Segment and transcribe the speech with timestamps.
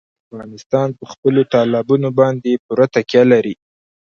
[0.27, 3.55] افغانستان په خپلو تالابونو باندې پوره تکیه لري.